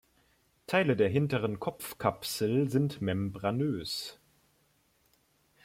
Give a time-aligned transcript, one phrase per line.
[0.65, 4.19] Teile der hinteren Kopfkapsel sind membranös.